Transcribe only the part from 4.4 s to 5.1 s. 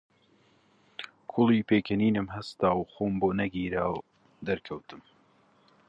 دەرکەوتم